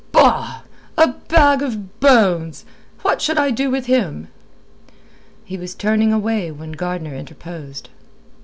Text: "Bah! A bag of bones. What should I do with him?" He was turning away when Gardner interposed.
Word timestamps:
"Bah! 0.11 0.63
A 0.97 1.09
bag 1.27 1.61
of 1.61 1.99
bones. 1.99 2.65
What 3.03 3.21
should 3.21 3.37
I 3.37 3.51
do 3.51 3.69
with 3.69 3.85
him?" 3.85 4.29
He 5.45 5.57
was 5.59 5.75
turning 5.75 6.11
away 6.11 6.49
when 6.49 6.71
Gardner 6.71 7.13
interposed. 7.13 7.87